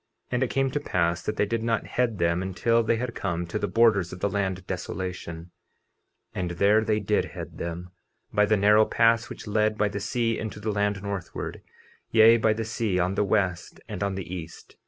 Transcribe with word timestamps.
50:34 0.29 0.29
And 0.33 0.43
it 0.43 0.49
came 0.49 0.71
to 0.71 0.79
pass 0.79 1.21
that 1.21 1.35
they 1.35 1.45
did 1.45 1.61
not 1.61 1.85
head 1.85 2.17
them 2.17 2.41
until 2.41 2.81
they 2.81 2.95
had 2.95 3.13
come 3.13 3.45
to 3.45 3.59
the 3.59 3.67
borders 3.67 4.11
of 4.11 4.19
the 4.19 4.31
land 4.31 4.65
Desolation; 4.65 5.51
and 6.33 6.49
there 6.57 6.83
they 6.83 6.99
did 6.99 7.25
head 7.25 7.59
them, 7.59 7.91
by 8.33 8.47
the 8.47 8.57
narrow 8.57 8.85
pass 8.85 9.29
which 9.29 9.45
led 9.45 9.77
by 9.77 9.87
the 9.89 9.99
sea 9.99 10.39
into 10.39 10.59
the 10.59 10.71
land 10.71 11.03
northward, 11.03 11.61
yea, 12.09 12.37
by 12.37 12.51
the 12.51 12.65
sea, 12.65 12.97
on 12.97 13.13
the 13.13 13.23
west 13.23 13.79
and 13.87 14.01
on 14.01 14.15
the 14.15 14.33
east. 14.33 14.75